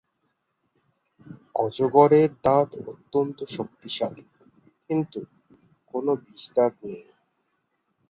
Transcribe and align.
অজগরের 1.55 2.29
দাঁত 2.45 2.71
অত্যন্ত 2.91 3.39
শক্তিশালী, 3.55 4.25
কিন্তু 4.87 5.19
কোনো 5.93 6.11
বিষদাঁত 6.23 6.75
নেই। 6.85 7.05